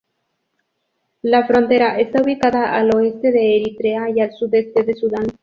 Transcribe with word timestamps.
La 1.21 1.45
frontera 1.45 1.99
está 1.99 2.23
ubicada 2.23 2.75
al 2.75 2.89
oeste 2.95 3.31
de 3.31 3.55
Eritrea 3.57 4.09
y 4.09 4.19
al 4.21 4.31
sudeste 4.33 4.81
de 4.83 4.95
Sudán. 4.95 5.27